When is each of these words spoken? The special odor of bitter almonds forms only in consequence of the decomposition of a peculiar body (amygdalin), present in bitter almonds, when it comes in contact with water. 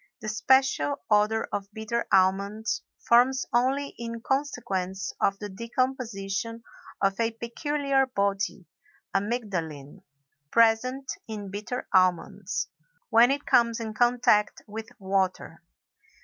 The 0.19 0.29
special 0.29 0.95
odor 1.11 1.47
of 1.51 1.71
bitter 1.73 2.07
almonds 2.11 2.81
forms 3.07 3.45
only 3.53 3.89
in 3.99 4.19
consequence 4.21 5.13
of 5.21 5.37
the 5.37 5.47
decomposition 5.47 6.63
of 6.99 7.19
a 7.19 7.29
peculiar 7.29 8.07
body 8.07 8.65
(amygdalin), 9.13 10.01
present 10.49 11.11
in 11.27 11.51
bitter 11.51 11.87
almonds, 11.93 12.67
when 13.11 13.29
it 13.29 13.45
comes 13.45 13.79
in 13.79 13.93
contact 13.93 14.63
with 14.65 14.89
water. 14.97 15.61